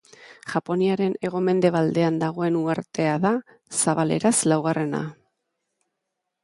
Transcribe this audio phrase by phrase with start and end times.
[0.51, 3.35] Japoniaren hego mendebaldean dagoen uhartea da,
[3.83, 5.05] zabaleraz laugarrena.